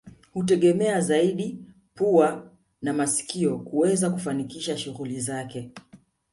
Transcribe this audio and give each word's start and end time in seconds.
Hutegemea 0.33 1.01
zaidi 1.01 1.59
pua 1.93 2.51
na 2.81 2.93
masikio 2.93 3.59
kuweza 3.59 4.09
kufanikisha 4.09 4.77
shughuli 4.77 5.19
zake 5.19 5.71